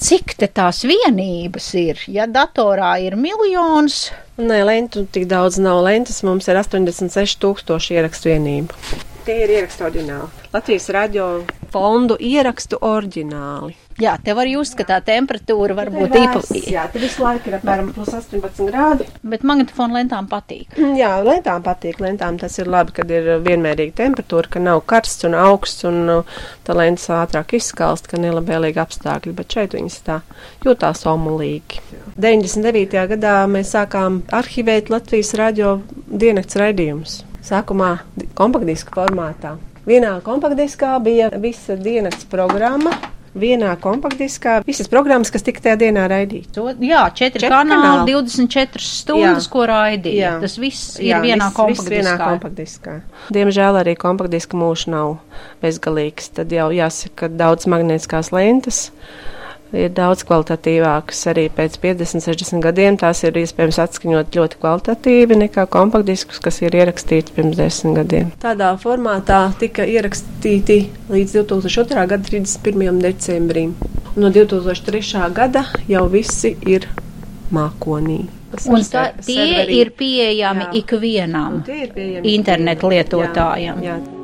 Cik 0.00 0.32
te 0.40 0.48
tās 0.50 0.80
vienības 0.88 1.68
ir? 1.78 2.00
Ja 2.10 2.26
datorā 2.30 2.94
ir 3.04 3.18
miljons. 3.20 4.08
Nē, 4.38 4.62
lentu 4.66 5.04
tik 5.12 5.26
daudz 5.30 5.58
nav. 5.62 5.82
Lentas 5.84 6.22
mums 6.26 6.48
ir 6.48 6.58
86 6.60 7.38
tūkstoši 7.42 7.98
ierakstu 7.98 8.32
vienību 8.32 9.06
tie 9.28 9.42
ir 9.44 9.52
ierakstu 9.58 9.84
oriģināli. 9.88 10.46
Latvijas 10.54 10.88
radio 10.94 11.26
fondu 11.68 12.16
ierakstu 12.16 12.78
oriģināli. 12.80 13.74
Jā, 13.98 14.12
tev 14.22 14.38
var 14.38 14.46
just, 14.46 14.76
ka 14.78 14.86
tā 14.86 15.00
temperatūra 15.04 15.74
var 15.74 15.90
būt 15.90 16.14
īpaši. 16.14 16.60
īpa. 16.60 16.70
Jā, 16.72 16.84
tur 16.92 17.02
visu 17.02 17.24
laiku 17.24 17.50
ir 17.50 17.56
apmēram 17.58 17.90
plus 17.96 18.12
18 18.14 18.70
grādi. 18.70 19.08
Bet 19.26 19.42
magnetofonu 19.42 19.98
lentām 19.98 20.28
patīk. 20.30 20.78
Jā, 20.96 21.10
lentām 21.26 21.64
patīk. 21.66 21.98
Lentām 22.00 22.38
tas 22.40 22.56
ir 22.62 22.70
labi, 22.70 22.94
kad 23.00 23.10
ir 23.10 23.42
vienmērīga 23.44 23.96
temperatūra, 23.98 24.54
ka 24.54 24.62
nav 24.62 24.84
karsts 24.88 25.26
un 25.28 25.34
augsts 25.36 25.84
un 25.90 26.00
uh, 26.14 26.38
tā 26.64 26.78
lentes 26.78 27.08
ātrāk 27.12 27.56
izskalst, 27.58 28.08
ka 28.08 28.22
nelabēlīgi 28.22 28.80
apstākļi, 28.80 29.34
bet 29.36 29.58
šeit 29.58 29.76
viņas 29.76 30.00
tā 30.06 30.20
jūtās 30.64 31.04
omulīgi. 31.10 31.82
99. 32.16 33.02
gadā 33.16 33.38
mēs 33.50 33.74
sākām 33.74 34.22
arhivēt 34.30 34.94
Latvijas 34.94 35.34
radio 35.42 35.80
dienakts 36.06 36.56
raidījumus. 36.62 37.24
Sākumā 37.48 37.98
di- 38.16 38.28
kompaktdiska 38.36 38.92
formātā. 38.92 39.56
Vienā 39.88 40.18
kompaktdiskā 40.22 40.98
bija 41.02 41.30
visa 41.40 41.76
dienas 41.80 42.24
programma. 42.28 42.92
Vienā 43.38 43.74
kompaktdiskā 43.78 44.62
visas 44.66 44.88
programmas, 44.90 45.30
kas 45.30 45.44
tika 45.46 45.60
tajā 45.60 45.76
dienā 45.78 46.06
raidītas. 46.10 46.56
Jā, 46.82 47.02
četri, 47.14 47.42
Četri 47.44 47.50
kanāli, 47.52 47.84
kanāli. 47.84 48.14
24 48.16 48.80
stundas, 48.82 49.46
Jā. 49.46 49.50
ko 49.52 49.66
raidīja. 49.68 50.16
Jā. 50.24 50.40
Tas 50.40 50.56
viss 50.58 50.96
Jā, 50.98 51.20
ir 51.20 51.28
vienā 51.36 51.50
viss- 51.52 51.68
viss 51.68 51.88
vienā 51.92 52.16
kompaktdiskā. 52.18 52.28
kompaktdiskā. 52.32 53.00
Diemžēl 53.30 53.78
arī 53.84 53.94
kompaktdiska 53.96 54.56
mūžs 54.56 54.88
nav 54.88 55.18
bezgalīgs. 55.62 56.30
Tad 56.34 56.48
jau 56.50 56.70
jāsaka, 56.72 57.14
ka 57.16 57.28
daudz 57.28 57.66
magnētiskās 57.66 58.32
lentes 58.32 58.90
ir 59.76 59.92
daudz 59.96 60.24
kvalitatīvākas. 60.28 61.20
Arī 61.32 61.48
pēc 61.54 61.78
50, 61.82 62.24
60 62.24 62.64
gadiem 62.64 62.98
tās 63.00 63.22
ir 63.26 63.36
iespējams 63.40 63.80
atskaņot 63.84 64.38
ļoti 64.38 64.60
kvalitatīvi 64.62 65.40
nekā 65.44 65.66
kompaktdiskus, 65.72 66.40
kas 66.44 66.62
ir 66.64 66.76
ierakstīti 66.78 67.34
pirms 67.36 67.58
10 67.60 67.98
gadiem. 67.98 68.32
Tādā 68.42 68.72
formātā 68.80 69.42
tika 69.60 69.86
ierakstīti 69.88 70.80
līdz 71.12 71.38
2002. 71.42 72.06
gada 72.14 72.22
31. 72.30 73.02
decembrim. 73.04 73.76
No 74.18 74.32
2003. 74.34 75.28
gada 75.34 75.66
jau 75.88 76.08
visi 76.10 76.56
ir 76.66 76.88
mākonī. 77.54 78.24
Un 78.72 78.84
tā, 78.88 79.10
tie 79.20 79.66
ir 79.76 79.90
pieejami 79.92 80.70
Jā. 80.70 80.70
ikvienam 80.80 81.60
Tie 81.66 81.82
ir 81.84 81.90
pieejami 81.92 82.32
internetu 82.32 82.88
lietotājam. 82.88 83.82
Jā, 83.84 83.98
jā. 84.00 84.17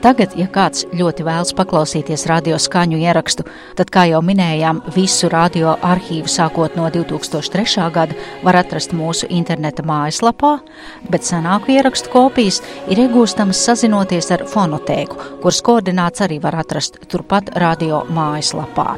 Tagad, 0.00 0.32
ja 0.32 0.46
kāds 0.48 0.86
ļoti 0.96 1.24
vēlas 1.26 1.50
paklausīties 1.52 2.22
radio 2.30 2.56
skaņu 2.56 3.02
ierakstu, 3.02 3.44
tad, 3.76 3.90
kā 3.92 4.06
jau 4.08 4.22
minējām, 4.24 4.80
visu 4.94 5.28
radio 5.28 5.74
arhīvu 5.84 6.30
sākot 6.30 6.78
no 6.78 6.86
2003. 6.88 7.84
gada 7.92 8.16
var 8.40 8.62
atrast 8.62 8.94
mūsu 8.96 9.28
interneta 9.28 9.84
mājaslapā, 9.84 10.54
bet 11.12 11.28
senāku 11.28 11.76
ierakstu 11.76 12.12
kopijas 12.14 12.62
ir 12.88 13.04
iegūstamas 13.04 13.60
sazinoties 13.68 14.32
ar 14.32 14.46
fonotēku, 14.48 15.20
kuras 15.44 15.60
koordināts 15.68 16.24
arī 16.24 16.40
var 16.40 16.56
atrast 16.64 16.96
turpat 17.12 17.52
radio 17.60 18.06
mājaslapā. 18.08 18.96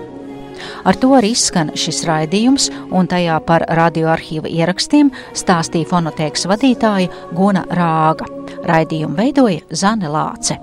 Ar 0.86 0.94
to 1.02 1.16
arī 1.18 1.32
izskan 1.34 1.72
šis 1.74 2.04
raidījums, 2.06 2.70
un 2.94 3.10
tajā 3.10 3.40
par 3.42 3.66
radioarkīva 3.66 4.46
ierakstiem 4.46 5.10
stāstīja 5.34 5.90
fonotēkas 5.90 6.46
vadītāja 6.46 7.10
Guna 7.34 7.66
Rāga. 7.66 8.30
Raidījumu 8.62 9.18
veidoja 9.18 9.64
Zane 9.74 10.06
Lāce. 10.12 10.62